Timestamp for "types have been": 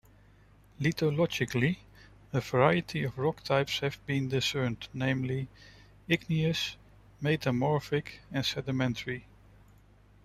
3.43-4.29